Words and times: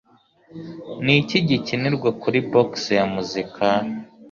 Ni 1.03 1.13
iki 1.21 1.37
gikinirwa 1.47 2.09
kuri 2.21 2.39
Boxe 2.51 2.91
ya 2.99 3.05
Muzika? 3.13 3.67